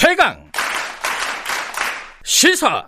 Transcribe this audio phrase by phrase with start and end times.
[0.00, 0.32] 최강
[2.22, 2.86] 시사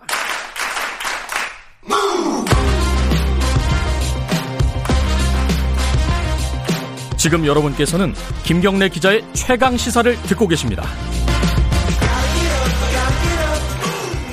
[7.17, 8.13] 지금 여러분께서는
[8.45, 10.85] 김경래 기자의 최강 시사를 듣고 계십니다.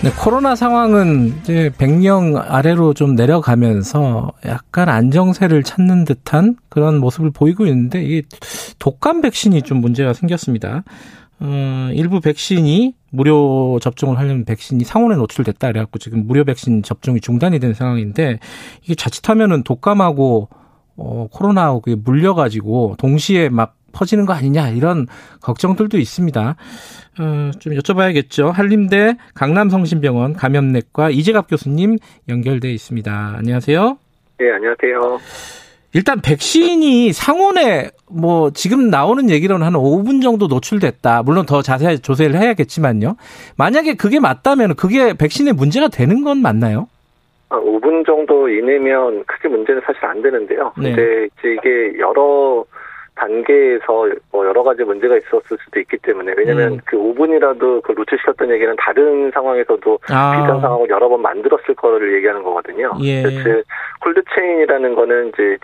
[0.03, 7.65] 네, 코로나 상황은 이제 100명 아래로 좀 내려가면서 약간 안정세를 찾는 듯한 그런 모습을 보이고
[7.65, 8.21] 있는데 이게
[8.77, 10.83] 독감 백신이 좀 문제가 생겼습니다.
[11.39, 17.59] 어, 일부 백신이 무료 접종을 하려면 백신이 상온에 노출됐다 그래갖고 지금 무료 백신 접종이 중단이
[17.59, 18.39] 된 상황인데
[18.83, 20.49] 이게 자칫하면은 독감하고
[20.97, 25.07] 어, 코로나하고 물려가지고 동시에 막 퍼지는 거 아니냐 이런
[25.41, 26.55] 걱정들도 있습니다.
[27.19, 28.51] 어, 좀 여쭤봐야겠죠.
[28.51, 31.97] 한림대 강남성심병원 감염내과 이재갑 교수님
[32.29, 33.35] 연결돼 있습니다.
[33.37, 33.97] 안녕하세요.
[34.39, 35.19] 네, 안녕하세요.
[35.93, 41.23] 일단 백신이 상온에 뭐 지금 나오는 얘기로는 한 5분 정도 노출됐다.
[41.23, 43.17] 물론 더 자세히 조사를 해야겠지만요.
[43.57, 46.87] 만약에 그게 맞다면 그게 백신에 문제가 되는 건 맞나요?
[47.49, 50.73] 5분 정도 이내면 크게 문제는 사실 안 되는데요.
[50.77, 50.93] 네.
[50.93, 52.63] 근데 이제 이게 여러
[53.17, 56.79] 단계에서 뭐 여러 가지 문제가 있었을 수도 있기 때문에 왜냐하면 음.
[56.85, 60.37] 그 5분이라도 그 노출시켰던 얘기는 다른 상황에서도 아.
[60.37, 62.91] 비슷한 상황을 여러 번 만들었을 거를 얘기하는 거거든요.
[63.01, 63.23] 예.
[63.23, 63.63] 즉
[64.01, 65.57] 콜드체인이라는 거는 이제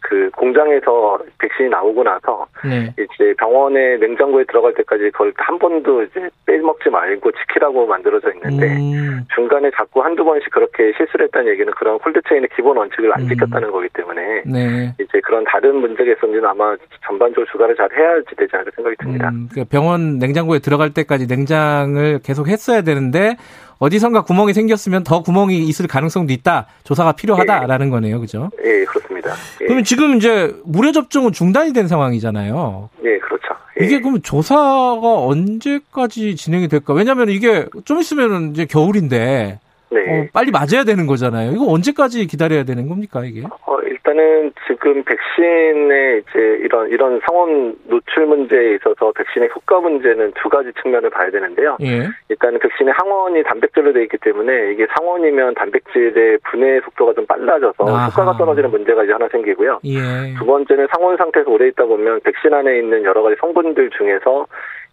[0.00, 2.92] 그 공장에서 백신이 나오고 나서 네.
[2.92, 9.24] 이제 병원에 냉장고에 들어갈 때까지 그걸 한 번도 이제 빼먹지 말고 지키라고 만들어져 있는데 음.
[9.34, 13.28] 중간에 자꾸 한두 번씩 그렇게 실수를 했다는 얘기는 그런 콜드체인의 기본 원칙을 안 음.
[13.28, 14.94] 지켰다는 거기 때문에 네.
[15.00, 16.75] 이제 그런 다른 문제가 있었는지는 아마
[17.06, 19.28] 전반적으로 조사를 잘 해야지 되지 않을까 생각이 듭니다.
[19.28, 23.36] 음, 그 병원 냉장고에 들어갈 때까지 냉장을 계속 했어야 되는데
[23.78, 26.66] 어디선가 구멍이 생겼으면 더 구멍이 있을 가능성도 있다.
[26.84, 28.20] 조사가 필요하다라는 거네요.
[28.20, 28.50] 그죠?
[28.64, 29.30] 예, 그렇습니다.
[29.60, 32.88] 예, 그러면 지금 이제 무료 접종은 중단이 된 상황이잖아요.
[33.04, 33.54] 예, 그렇죠.
[33.80, 33.84] 예.
[33.84, 36.94] 이게 그럼 조사가 언제까지 진행이 될까?
[36.94, 40.00] 왜냐하면 이게 좀 있으면 이제 겨울인데 네.
[40.00, 41.52] 어, 빨리 맞아야 되는 거잖아요.
[41.52, 43.42] 이거 언제까지 기다려야 되는 겁니까 이게?
[43.66, 43.75] 어,
[44.06, 50.70] 일단은 지금 백신의 이제 이런 이런 상온 노출 문제에 있어서 백신의 효과 문제는 두 가지
[50.80, 51.76] 측면을 봐야 되는데요.
[51.82, 52.06] 예.
[52.28, 58.06] 일단은 백신의 항원이 단백질로 되어 있기 때문에 이게 상온이면 단백질의 분해 속도가 좀 빨라져서 아하.
[58.06, 59.80] 효과가 떨어지는 문제가 이제 하나 생기고요.
[59.84, 60.34] 예.
[60.38, 64.46] 두 번째는 상온 상태에서 오래 있다 보면 백신 안에 있는 여러 가지 성분들 중에서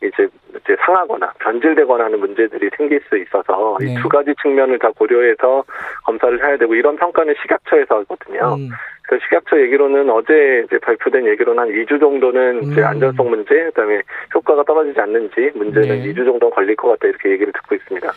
[0.04, 0.28] 이제
[0.64, 3.94] 이제 상하거나 변질되거나 하는 문제들이 생길 수 있어서 네.
[3.94, 5.64] 이두 가지 측면을 다 고려해서
[6.06, 8.56] 검사를 해야 되고 이런 평가는 식약처에서 하거든요.
[8.56, 8.70] 음,
[9.04, 12.86] 그 식약처 얘기로는 어제 이제 발표된 얘기로는 한 2주 정도는 이제 음.
[12.86, 14.02] 안전성 문제, 그다음에
[14.34, 16.14] 효과가 떨어지지 않는지 문제는 네.
[16.14, 18.12] 2주 정도 걸릴 것 같다 이렇게 얘기를 듣고 있습니다.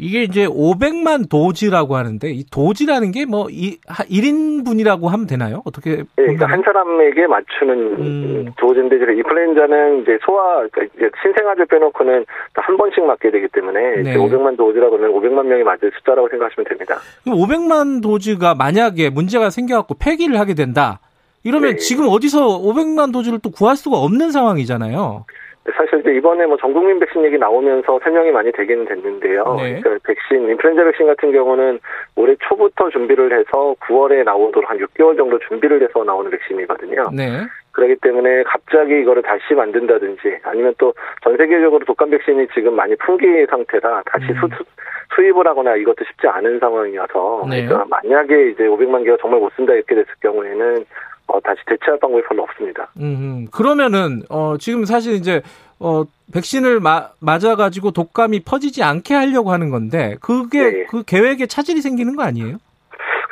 [0.00, 5.62] 이게 이제 500만 도지라고 하는데 이 도지라는 게 뭐 이 1인분이라고 하면 되나요?
[5.66, 6.46] 어떻게 예, 그러니까?
[6.46, 8.52] 한 사람에게 맞추는 음.
[8.58, 12.24] 도즈인데 이제 인플루엔자는 이제 소아 그러니까 이제 신생아들 빼놓고는
[12.54, 14.10] 다한 번씩 맞게 되기 때문에 네.
[14.10, 16.96] 이제 500만 도즈라고 하면 500만 명이 맞을 숫자라고 생각하시면 됩니다.
[17.24, 21.00] 그럼 500만 도즈가 만약에 문제가 생겨갖고 폐기를 하게 된다.
[21.44, 21.76] 이러면 네.
[21.76, 25.24] 지금 어디서 500만 도즈를 또 구할 수가 없는 상황이잖아요.
[25.76, 29.44] 사실 이제 이번에 뭐 전국민 백신 얘기 나오면서 설명이 많이 되기는 됐는데요.
[29.58, 29.80] 네.
[29.80, 31.78] 그러니까 백신, 인플루엔자 백신 같은 경우는
[32.16, 37.10] 올해 초부터 준비를 해서 9월에 나오도록 한 6개월 정도 준비를 해서 나오는 백신이거든요.
[37.14, 37.42] 네.
[37.72, 40.92] 그렇기 때문에 갑자기 이거를 다시 만든다든지 아니면 또
[41.22, 44.34] 전 세계적으로 독감 백신이 지금 많이 품귀 상태라 다시 음.
[44.36, 44.64] 수,
[45.14, 47.66] 수입을 하거나 이것도 쉽지 않은 상황이어서 네.
[47.66, 50.84] 그러니까 만약에 이제 500만 개가 정말 못 쓴다 이렇게 됐을 경우에는
[51.30, 52.88] 어, 다시 대체할 방법이 별로 없습니다.
[52.98, 55.42] 음, 그러면은 어 지금 사실 이제
[55.78, 60.86] 어 백신을 마, 맞아 가지고 독감이 퍼지지 않게 하려고 하는 건데 그게 네.
[60.88, 62.58] 그 계획에 차질이 생기는 거 아니에요?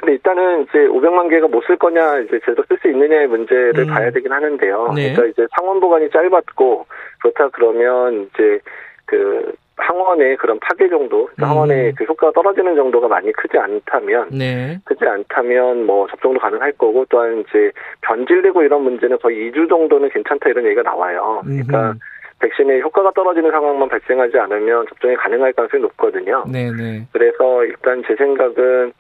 [0.01, 3.87] 근데 일단은 이제 500만 개가 못 쓸 거냐, 이제 제대로 쓸 수 있느냐의 문제를 음.
[3.89, 4.93] 봐야 되긴 하는데요.
[4.95, 5.13] 네.
[5.13, 6.87] 그러니까 이제 상원 보관이 짧았고,
[7.21, 8.61] 그렇다 그러면 이제
[9.07, 11.51] 그 항원의 그런 파괴 정도, 그러니까 음.
[11.51, 14.79] 항원의 그 효과가 떨어지는 정도가 많이 크지 않다면, 네.
[14.85, 17.71] 크지 않다면 뭐 접종도 가능할 거고, 또한 이제
[18.03, 21.43] 변질되고 이런 문제는 거의 2주 정도는 괜찮다 이런 얘기가 나와요.
[21.45, 21.99] 그러니까 음흠.
[22.41, 26.45] 백신의 효과가 떨어지는 상황만 발생하지 않으면 접종이 가능할 가능성이 높거든요.
[26.47, 27.05] 네, 네.
[27.13, 28.93] 그래서 일단 제 생각은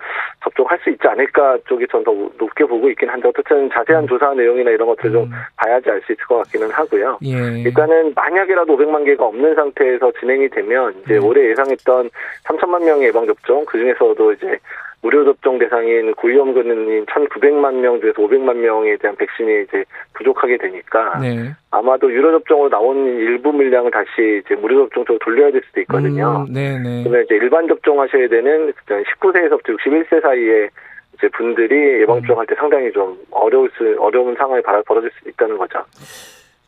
[0.42, 4.70] 접종할 수 있지 않을까 쪽이 전 더 높게 보고 있긴 한데 어쨌든 자세한 조사 내용이나
[4.70, 5.30] 이런 것들 좀 음.
[5.56, 7.18] 봐야지 알 수 있을 것 같기는 하고요.
[7.24, 7.60] 예.
[7.62, 11.24] 일단은 만약이라도 500만 개가 없는 상태에서 진행이 되면 이제 음.
[11.24, 12.10] 올해 예상했던
[12.44, 14.58] 3천만 명의 예방 접종 그 중에서도 이제
[15.00, 19.84] 무료 접종 대상인 고위험군인 1,900만 명 중에서 500만 명에 대한 백신이 이제
[20.14, 21.54] 부족하게 되니까 네.
[21.70, 26.44] 아마도 유료 접종으로 나온 일부 물량을 다시 이제 무료 접종 쪽으로 돌려야 될 수도 있거든요.
[26.48, 27.04] 음, 네, 네.
[27.04, 30.68] 그러면 이제 일반 접종하셔야 되는 19세에서부터 61세 사이에
[31.14, 35.84] 이제 분들이 예방 접종할 때 상당히 좀 어려울 수 어려운 상황이 벌어질 수 있다는 거죠.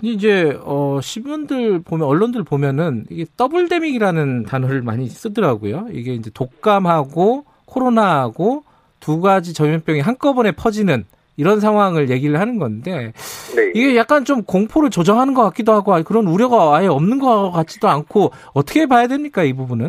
[0.02, 5.88] 이제 어 신문들 보면 언론들 보면은 이게 더블 데믹이라는 단어를 많이 쓰더라고요.
[5.90, 8.64] 이게 이제 독감하고 코로나하고
[9.00, 11.04] 두 가지 전염병이 한꺼번에 퍼지는
[11.36, 13.12] 이런 상황을 얘기를 하는 건데
[13.56, 13.70] 네.
[13.74, 18.30] 이게 약간 좀 공포를 조정하는 것 같기도 하고 그런 우려가 아예 없는 것 같지도 않고
[18.52, 19.86] 어떻게 봐야 됩니까 이 부분은?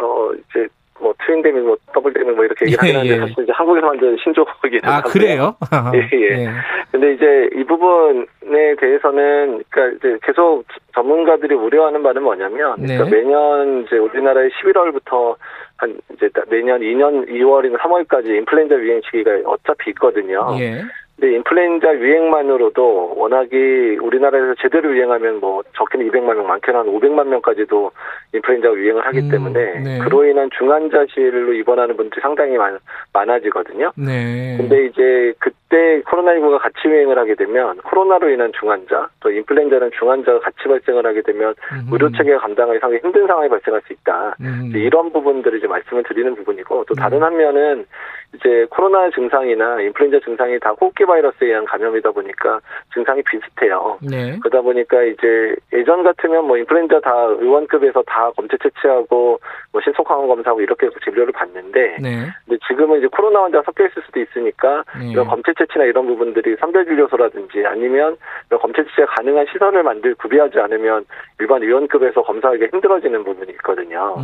[0.00, 0.66] 어 이제
[0.98, 3.18] 뭐 트윈데믹, 뭐 더블데믹 뭐 이렇게 얘기를 예, 하는데 예.
[3.18, 5.12] 사실 이제 한국에서 만든 신조어이긴 아 한데요.
[5.12, 5.56] 그래요?
[5.94, 6.50] 예, 예, 예.
[6.90, 10.64] 근데 이제 이 부분에 대해서는 그러니까 이제 계속
[10.94, 12.96] 전문가들이 우려하는 바는 뭐냐면 네.
[12.96, 15.36] 그러니까 매년 이제 우리나라의 11월부터
[15.78, 20.48] 한 이제 내년 2년 2월이나 3월까지 인플루엔자 유행 시기가 어차피 있거든요.
[20.58, 20.82] 예.
[21.18, 27.90] 근데 인플루엔자 유행만으로도 워낙에 우리나라에서 제대로 유행하면 뭐 적게는 200만 명, 많게는 한 500만 명까지도
[28.34, 29.98] 인플루엔자가 유행을 하기 음, 때문에 네.
[30.00, 32.78] 그로 인한 중환자실로 입원하는 분들이 상당히 많,
[33.14, 33.92] 많아지거든요.
[33.96, 34.56] 네.
[34.58, 40.68] 근데 이제 그때 코로나19가 같이 유행을 하게 되면 코로나로 인한 중환자, 또 인플루엔자는 중환자가 같이
[40.68, 41.88] 발생을 하게 되면 음.
[41.90, 44.36] 의료 체계가 감당하기 상당히 힘든 상황이 발생할 수 있다.
[44.40, 44.72] 음.
[44.74, 47.22] 이런 부분들을 이제 말씀을 드리는 부분이고 또 다른 음.
[47.24, 47.86] 한면은
[48.34, 52.60] 이제 코로나 증상이나 인플루엔자 증상이 다 호흡기 바이러스에 의한 감염이다 보니까
[52.94, 53.98] 증상이 비슷해요.
[54.02, 54.38] 네.
[54.40, 59.40] 그러다 보니까 이제 예전 같으면 뭐 인플루엔자 다 의원급에서 다 검체 채취하고
[59.72, 62.26] 뭐 신속 항원 검사하고 이렇게 진료를 받는데 네.
[62.44, 65.10] 근데 지금은 이제 코로나 환자가 섞여 있을 수도 있으니까 네.
[65.10, 68.16] 이런 검체 채취나 이런 부분들이 선별 진료소라든지 아니면
[68.50, 71.04] 채취가 가능한 시설을 만들 구비하지 않으면
[71.40, 74.16] 일반 의원급에서 검사하기 힘들어지는 부분이 있거든요.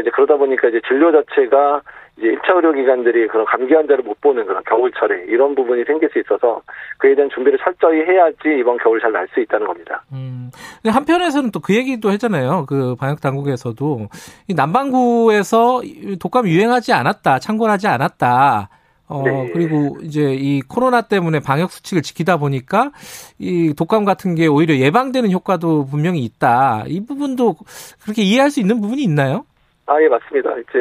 [0.00, 1.82] 이제 그러다 보니까 이제 진료 자체가
[2.16, 6.62] 이제 1차 의료기관들이 그런 감기 환자를 못 보는 그런 겨울철에 이런 부분이 생길 수 있어서
[6.98, 10.02] 그에 대한 준비를 철저히 해야지 이번 겨울 잘 날 수 있다는 겁니다.
[10.12, 10.50] 음.
[10.80, 12.66] 근데 한편에서는 또 그 얘기도 했잖아요.
[12.68, 14.08] 그 방역 당국에서도
[14.48, 15.80] 이 남반구에서
[16.20, 18.68] 독감 유행하지 않았다, 창궐하지 않았다.
[19.08, 19.50] 어, 네.
[19.52, 22.90] 그리고 이제 이 코로나 때문에 방역 수칙을 지키다 보니까
[23.38, 26.84] 이 독감 같은 게 오히려 예방되는 효과도 분명히 있다.
[26.86, 27.56] 이 부분도
[28.02, 29.44] 그렇게 이해할 수 있는 부분이 있나요?
[29.86, 30.50] 아, 예, 맞습니다.
[30.52, 30.78] 이제,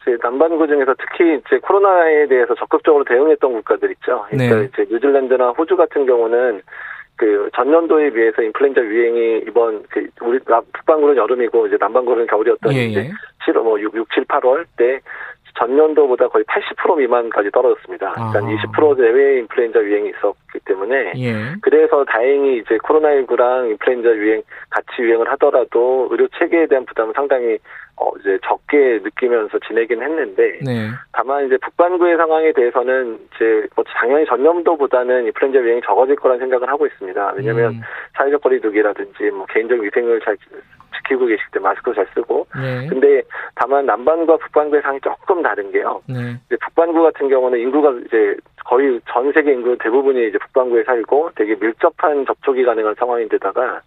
[0.00, 4.24] 이제 남반구 중에서 특히 이제 코로나에 대해서 적극적으로 대응했던 국가들 있죠.
[4.30, 4.68] 그러니까 네.
[4.72, 6.62] 이제 뉴질랜드나 호주 같은 경우는
[7.16, 13.10] 그 전년도에 비해서 인플루엔자 유행이 이번 그 우리 북반구는 여름이고 이제 남반구는 겨울이었던 예, 이제
[13.44, 13.58] 7, 예.
[13.58, 15.00] 뭐 6, 6, 7, 8월 때
[15.58, 18.12] 전년도보다 거의 80% 미만까지 떨어졌습니다.
[18.12, 18.42] 그러니까 아.
[18.42, 21.34] 20% 내외의 인플루엔자 유행이 있었기 때문에 예.
[21.60, 27.58] 그래서 다행히 이제 코로나19랑 인플루엔자 유행 같이 유행을 하더라도 의료 체계에 대한 부담은 상당히
[28.00, 30.88] 어 이제 적게 느끼면서 지내긴 했는데 네.
[31.12, 36.86] 다만 이제 북반구의 상황에 대해서는 이제 뭐 당연히 전년도보다는 인플루엔자 유행이 적어질 거란 생각을 하고
[36.86, 37.32] 있습니다.
[37.36, 37.80] 왜냐하면 음.
[38.16, 40.36] 사회적 거리두기라든지 뭐 개인적 위생을 잘
[40.96, 42.46] 지키고 계시기 때문에 마스크 잘 쓰고.
[42.54, 42.86] 네.
[42.88, 43.22] 근데
[43.54, 46.00] 다만 남반구와 북반구의 상이 조금 다른 게요.
[46.08, 46.36] 네.
[46.46, 51.56] 이제 북반구 같은 경우는 인구가 이제 거의 전 세계 인구 대부분이 이제 북반구에 살고 되게
[51.56, 53.80] 밀접한 접촉이 가능한 상황인데다가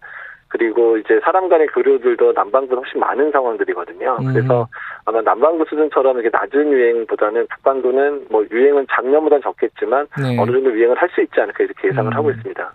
[0.52, 4.18] 그리고 이제 사람 간의 교류들도 남반구는 훨씬 많은 상황들이거든요.
[4.20, 4.32] 음.
[4.34, 4.68] 그래서
[5.06, 10.38] 아마 남반구 수준처럼 이렇게 낮은 유행보다는 북반구는 뭐 유행은 작년보다 적겠지만 네.
[10.38, 12.16] 어느 정도 유행을 할 수 있지 않을까 이렇게 예상을 음.
[12.16, 12.72] 하고 있습니다.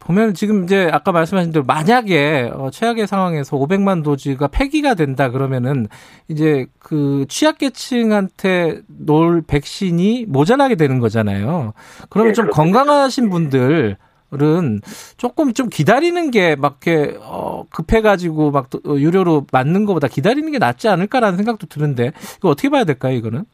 [0.00, 5.86] 보면 지금 이제 아까 말씀하신 대로 만약에 어, 최악의 상황에서 500만 도지가 폐기가 된다 그러면은
[6.28, 11.72] 이제 그 취약계층한테 놓을 백신이 모자라게 되는 거잖아요.
[12.10, 12.52] 그러면 네, 좀 그렇습니다.
[12.52, 13.96] 건강하신 분들
[14.42, 14.80] 은
[15.16, 20.88] 조금 좀 기다리는 게 막 이렇게 어 급해가지고 막 유료로 맞는 것보다 기다리는 게 낫지
[20.88, 23.44] 않을까라는 생각도 드는데 이거 어떻게 봐야 될까요 이거는?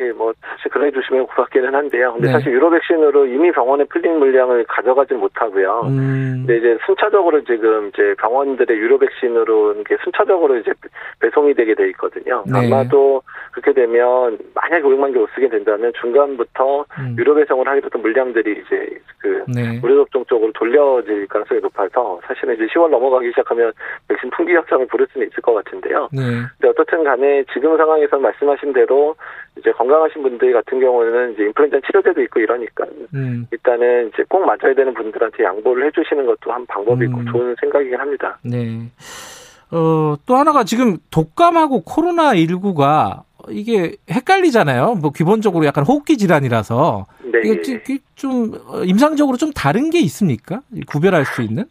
[0.00, 0.32] 예, 뭐
[0.66, 2.12] 사실 그래 주시면 고맙기는 한데요.
[2.14, 2.32] 근데 네.
[2.32, 5.82] 사실 유로 백신으로 이미 병원에 풀린 물량을 가져가지 못하고요.
[5.86, 6.44] 음.
[6.46, 10.72] 근데 이제 순차적으로 지금 이제 병원들의 유로 백신으로 이게 순차적으로 이제
[11.20, 12.44] 배송이 되게 돼 있거든요.
[12.46, 12.66] 네.
[12.66, 17.16] 아마도 그렇게 되면 만약에 500만 개 못 쓰게 된다면 중간부터 음.
[17.18, 19.80] 유로 배송을 하게 됐던 물량들이 이제 그 네.
[19.82, 23.72] 의료 접종 쪽으로 돌려질 가능성이 높아서 사실은 이제 10월 넘어가기 시작하면
[24.08, 26.08] 백신 풍기 확장을 부를 수는 있을 것 같은데요.
[26.12, 26.22] 네.
[26.58, 29.16] 근데 어떻든 간에 지금 상황에서 말씀하신 대로
[29.58, 32.84] 이제 건강하신 분들 같은 경우는 이제 인플루엔자 치료제도 있고 이러니까
[33.14, 33.46] 음.
[33.50, 37.26] 일단은 이제 꼭 맞아야 되는 분들한테 양보를 해주시는 것도 한 방법이고 음.
[37.30, 38.38] 좋은 생각이긴 합니다.
[38.42, 38.88] 네.
[39.70, 44.94] 어, 또 하나가 지금 독감하고 코로나19가 이게 헷갈리잖아요.
[44.94, 47.40] 뭐 기본적으로 약간 호흡기 질환이라서 네.
[47.44, 50.62] 이게 좀 어, 임상적으로 좀 다른 게 있습니까?
[50.86, 51.66] 구별할 수 있는?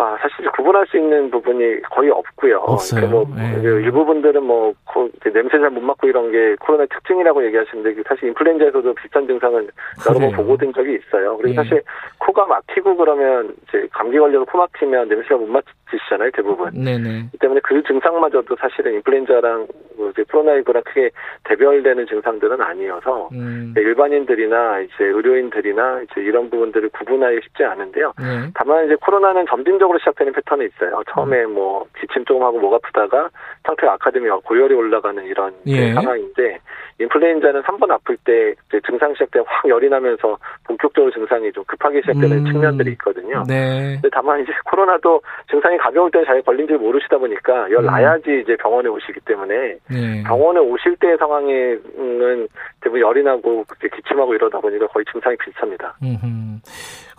[0.00, 2.58] 아, 사실 구분할 수 있는 부분이 거의 없고요.
[2.58, 3.08] 없어요.
[3.08, 3.60] 뭐 네.
[3.60, 4.72] 일부분들은 뭐
[5.24, 9.68] 냄새 잘 못 맡고 이런 게 코로나 특징이라고 얘기하시는데 사실 인플루엔자에서도 비슷한 증상을
[10.08, 11.36] 여러 번 보고 된 적이 있어요.
[11.36, 11.54] 그리고 네.
[11.56, 11.82] 사실
[12.18, 16.70] 코가 막히고 그러면 이제 감기 걸려서 코 막히면 냄새가 못 맡, 있 으시잖아요, 대부분.
[16.72, 17.30] 네네.
[17.40, 19.66] 때문에 그 증상마저도 사실은 인플루엔자랑
[19.96, 21.10] 뭐 이제 코로나19랑 크게
[21.44, 23.74] 대별되는 증상들은 아니어서 음.
[23.76, 28.12] 일반인들이나 이제 의료인들이나 이제 이런 부분들을 구분하기 쉽지 않은데요.
[28.18, 28.50] 네.
[28.54, 31.02] 다만 이제 코로나는 점진적으로 시작되는 패턴이 있어요.
[31.12, 31.54] 처음에 음.
[31.54, 33.30] 뭐 기침 조금 하고 목 아프다가
[33.64, 35.94] 상태가 악화되면 고열이 올라가는 이런 예.
[35.94, 36.57] 상황인데
[37.00, 38.54] 인플루엔자는 3번 아플 때
[38.86, 42.52] 증상 시작 때 확 열이 나면서 본격적으로 증상이 좀 급하게 시작되는 음.
[42.52, 43.44] 측면들이 있거든요.
[43.46, 43.94] 네.
[43.94, 47.86] 근데 다만 이제 코로나도 증상이 가벼울 때잘 걸린 줄 모르시다 보니까 열 음.
[47.86, 50.22] 나야지 이제 병원에 오시기 때문에 네.
[50.24, 52.48] 병원에 오실 때 상황에는
[52.80, 53.64] 대부분 열이 나고
[53.94, 55.96] 기침하고 이러다 보니까 거의 증상이 비슷합니다.
[56.02, 56.60] 음흠.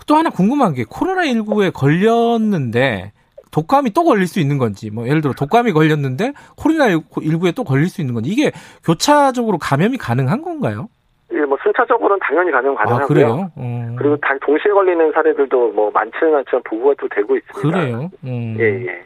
[0.08, 3.12] 또 하나 궁금한 게 코로나19에 걸렸는데
[3.52, 8.02] 독감이 또 걸릴 수 있는 건지, 뭐 예를 들어 독감이 걸렸는데 코로나19에 또 걸릴 수
[8.02, 8.52] 있는 건지 이게
[8.84, 10.88] 교차적으로 감염이 가능한 건가요?
[11.34, 13.04] 예, 뭐 순차적으로는 당연히 감염 아, 가능하고요.
[13.04, 13.52] 아, 그래요?
[13.58, 13.96] 음.
[13.98, 17.60] 그리고 다 동시에 걸리는 사례들도 뭐 많지는 않지만 보고가 또 되고 있습니다.
[17.60, 18.10] 그래요?
[18.24, 18.56] 음.
[18.60, 19.04] 예, 예.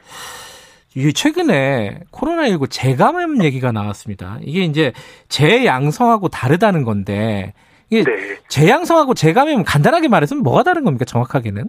[0.95, 4.37] 이게 최근에 코로나19 재감염 얘기가 나왔습니다.
[4.41, 4.93] 이게 이제
[5.27, 7.53] 재양성하고 다르다는 건데
[7.89, 8.35] 이게 네.
[8.47, 11.05] 재양성하고 재감염은 간단하게 말해서 뭐가 다른 겁니까?
[11.05, 11.65] 정확하게는?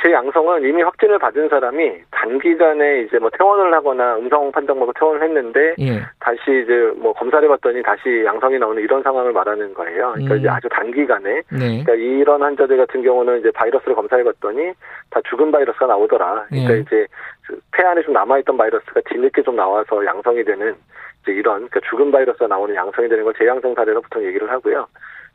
[0.00, 5.74] 제 양성은 이미 확진을 받은 사람이 단기간에 이제 뭐 퇴원을 하거나 음성 판정받고 퇴원을 했는데
[5.80, 6.00] 예.
[6.20, 10.12] 다시 이제 뭐 검사를 해봤더니 다시 양성이 나오는 이런 상황을 말하는 거예요.
[10.12, 10.38] 그러니까 음.
[10.38, 11.42] 이제 아주 단기간에 네.
[11.84, 14.72] 그러니까 이런 환자들 같은 경우는 이제 바이러스를 검사해봤더니
[15.10, 16.46] 다 죽은 바이러스가 나오더라.
[16.48, 16.78] 그러니까 예.
[16.78, 17.06] 이제
[17.46, 20.74] 그폐 안에 좀 남아있던 바이러스가 뒤늦게 좀 나와서 양성이 되는
[21.22, 24.86] 이제 이런 그러니까 죽은 바이러스가 나오는 양성이 되는 걸 재양성 사례로 보통 얘기를 하고요.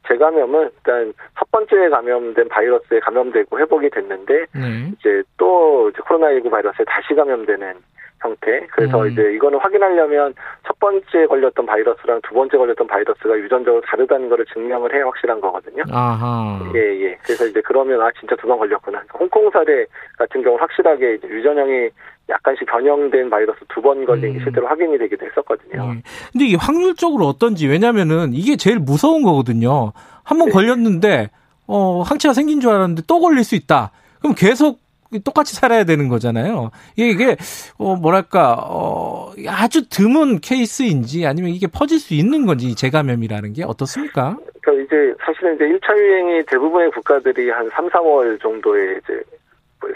[0.08, 4.92] 재감염은 일단 첫 번째 감염된 바이러스에 감염되고 회복이 됐는데 네.
[4.98, 7.74] 이제 또 이제 코로나19 바이러스에 다시 감염되는
[8.22, 8.66] 형태.
[8.72, 9.12] 그래서 음.
[9.12, 10.34] 이제 이거는 확인하려면
[10.66, 15.84] 첫 번째 걸렸던 바이러스랑 두 번째 걸렸던 바이러스가 유전적으로 다르다는 거를 증명을 해야 확실한 거거든요.
[15.92, 16.60] 아하.
[16.76, 17.18] 예, 예.
[17.24, 19.04] 그래서 이제 그러면 아 진짜 두 번 걸렸구나.
[19.20, 19.86] 홍콩 사례
[20.18, 21.90] 같은 경우 확실하게 이제 유전형이
[22.30, 24.44] 약간씩 변형된 바이러스 두 번 걸린 게 음.
[24.44, 25.94] 실제로 확인이 되기도 했었거든요.
[25.94, 26.02] 네.
[26.32, 29.94] 근데 이게 확률적으로 어떤지 왜냐면은 이게 제일 무서운 거거든요.
[30.24, 30.54] 한번 네.
[30.54, 31.30] 걸렸는데
[31.68, 33.92] 어 항체가 생긴 줄 알았는데 또 걸릴 수 있다.
[34.22, 34.80] 그럼 계속
[35.24, 36.72] 똑같이 살아야 되는 거잖아요.
[36.96, 37.36] 이게, 이게
[37.78, 44.38] 어 뭐랄까 어 아주 드문 케이스인지 아니면 이게 퍼질 수 있는 건지 재감염이라는 게 어떻습니까?
[44.62, 49.24] 그러니까 이제 사실은 이제 1차 유행이 대부분의 국가들이 한 3, 4월 정도에 이제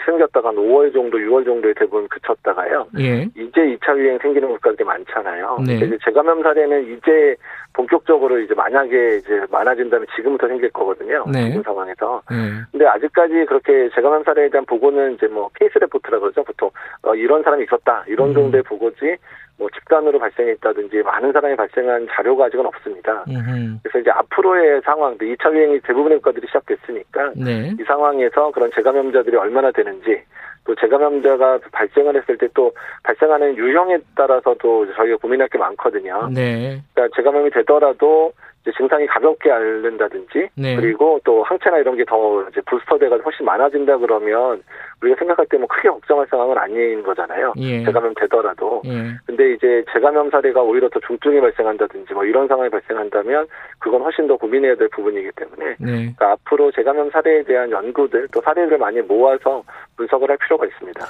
[0.04, 2.86] 생겼다가 한 5월 정도, 6월 정도에 대부분 그쳤다가요.
[2.98, 3.28] 예.
[3.34, 5.58] 이제 2차 유행 생기는 국가들이 많잖아요.
[5.66, 5.76] 네.
[5.76, 7.36] 이제 재감염 사례는 이제
[7.74, 11.24] 본격적으로 이제 만약에 이제 많아진다면 지금부터 생길 거거든요.
[11.32, 11.48] 네.
[11.48, 12.22] 지금 상황에서.
[12.30, 12.36] 네.
[12.70, 16.44] 근데 아직까지 그렇게 재감염 사례에 대한 보고는 이제 뭐 케이스 레포트라 그러죠.
[16.44, 16.70] 보통
[17.02, 18.04] 어, 이런 사람이 있었다.
[18.06, 18.34] 이런 음.
[18.34, 19.16] 정도의 보고지
[19.58, 23.24] 뭐 집단으로 발생했다든지 많은 사람이 발생한 자료가 아직은 없습니다.
[23.28, 23.78] 음흠.
[23.82, 27.72] 그래서 이제 앞으로의 상황, 2차 유행이 대부분의 국가들이 시작됐으니까 네.
[27.78, 30.22] 이 상황에서 그런 재감염자들이 얼마나 되는지
[30.64, 32.72] 또 재감염자가 발생을 했을 때 또
[33.04, 36.28] 발생하는 유형에 따라서도 저희가 고민할 게 많거든요.
[36.32, 36.80] 네.
[36.94, 38.32] 그러니까 재감염이 되더라도
[38.76, 40.76] 증상이 가볍게 앓는다든지 네.
[40.76, 44.62] 그리고 또 항체나 이런 게 더 이제 부스터돼가 훨씬 많아진다 그러면
[45.02, 47.52] 우리가 생각할 때 뭐 크게 걱정할 상황은 아닌 거잖아요.
[47.58, 47.84] 예.
[47.84, 48.82] 재감염 되더라도.
[48.84, 49.14] 예.
[49.26, 53.46] 근데 이제 재감염 사례가 오히려 더 중증이 발생한다든지 뭐 이런 상황이 발생한다면
[53.78, 55.86] 그건 훨씬 더 고민해야 될 부분이기 때문에 네.
[55.94, 59.62] 그러니까 앞으로 재감염 사례에 대한 연구들 또 사례를 많이 모아서
[59.96, 61.06] 분석을 할 필요가 있습니다.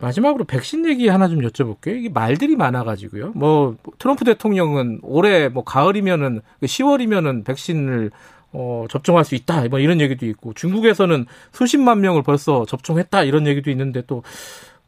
[0.00, 1.96] 마지막으로 백신 얘기 하나 좀 여쭤볼게요.
[1.96, 3.32] 이게 말들이 많아가지고요.
[3.34, 8.10] 뭐 트럼프 대통령은 올해 뭐 가을이면은 10월이면은 백신을
[8.54, 9.68] 어, 접종할 수 있다.
[9.68, 14.22] 뭐 이런 얘기도 있고 중국에서는 수십만 명을 벌써 접종했다 이런 얘기도 있는데 또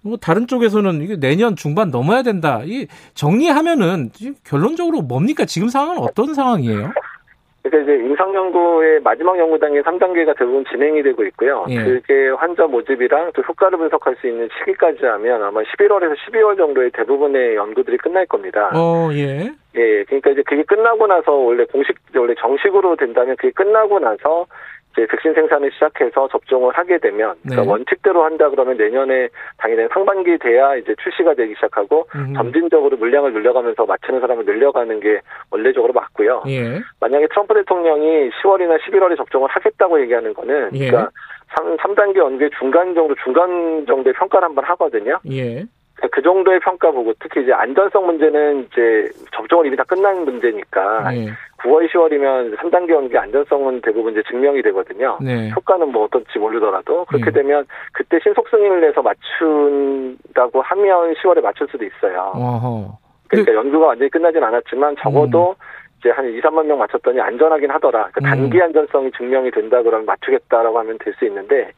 [0.06, 2.62] 뭐 다른 쪽에서는 이게 내년 중반 넘어야 된다.
[2.64, 4.10] 이 정리하면은
[4.44, 5.44] 결론적으로 뭡니까?
[5.44, 6.92] 지금 상황은 어떤 상황이에요?
[7.68, 11.66] 그러니까 이제 임상연구의 마지막 연구단계 3단계가 대부분 진행이 되고 있고요.
[11.68, 11.82] 예.
[11.82, 17.56] 그게 환자 모집이랑 또 효과를 분석할 수 있는 시기까지 하면 아마 11월에서 12월 정도에 대부분의
[17.56, 18.70] 연구들이 끝날 겁니다.
[18.74, 19.50] 어, 예.
[19.76, 24.46] 예, 그러니까 이제 그게 끝나고 나서 원래 공식, 원래 정식으로 된다면 그게 끝나고 나서
[24.96, 27.70] 이제 백신 생산을 시작해서 접종을 하게 되면 그러니까 네.
[27.70, 32.32] 원칙대로 한다 그러면 내년에 당연히 상반기 돼야 이제 출시가 되기 시작하고 음.
[32.34, 36.44] 점진적으로 물량을 늘려가면서 맞추는 사람을 늘려가는 게 원래적으로 맞고요.
[36.48, 36.80] 예.
[37.00, 40.88] 만약에 트럼프 대통령이 10월이나 11월에 접종을 하겠다고 얘기하는 거는 예.
[40.88, 41.10] 그러니까
[41.56, 45.18] 3, 3단계 연계 중간 정도 중간 정도의 평가를 한번 하거든요.
[45.30, 45.64] 예.
[46.10, 51.28] 그 정도의 평가 보고 특히 이제 안전성 문제는 이제 접종을 이미 다 끝난 문제니까 네.
[51.58, 55.18] 9월, 10월이면 3단계 연계 안전성은 대부분 이제 증명이 되거든요.
[55.22, 55.50] 네.
[55.56, 57.30] 효과는 뭐 어떨지 모르더라도 그렇게 네.
[57.32, 62.32] 되면 그때 신속 승인을 내서 맞춘다고 하면 10월에 맞출 수도 있어요.
[62.34, 62.98] 어허.
[63.28, 63.56] 그러니까 그...
[63.56, 65.64] 연구가 완전히 끝나진 않았지만 적어도 음.
[65.98, 68.10] 이제 한 2, 3만 명 맞췄더니 안전하긴 하더라.
[68.12, 71.70] 그러니까 단기 안전성이 증명이 된다 그러면 맞추겠다라고 하면 될 수 있는데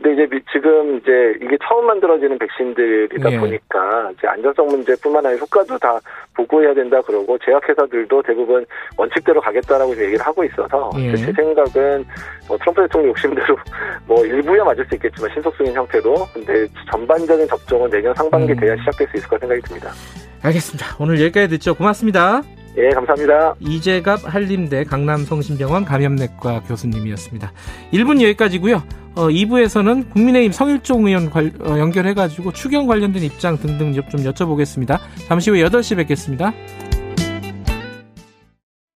[0.00, 3.38] 근데 이제 지금 이제 이게 처음 만들어지는 백신들이다 예.
[3.38, 5.98] 보니까 이제 안전성 문제뿐만 아니라 효과도 다
[6.34, 8.64] 보고해야 된다 그러고 제약회사들도 대부분
[8.96, 11.16] 원칙대로 가겠다라고 얘기를 하고 있어서 예.
[11.16, 12.04] 제 생각은
[12.46, 13.56] 뭐 트럼프 대통령 욕심대로
[14.06, 18.56] 뭐 일부야 맞을 수 있겠지만 신속성인 형태로 근데 전반적인 접종은 내년 상반기 음.
[18.60, 19.90] 돼야 시작될 수 있을 것 생각이 듭니다.
[20.42, 20.96] 알겠습니다.
[21.00, 21.74] 오늘 여기까지 듣죠.
[21.74, 22.42] 고맙습니다.
[22.78, 23.56] 예, 감사합니다.
[23.58, 27.52] 이재갑 한림대 강남성심병원 감염내과 교수님이었습니다.
[27.92, 28.84] 1분 여기까지고요.
[29.16, 35.00] 어, 2부에서는 국민의힘 성일종 의원 관, 어, 연결해가지고 추경 관련된 입장 등등 좀 여쭤보겠습니다.
[35.26, 36.52] 잠시 후 8시 뵙겠습니다.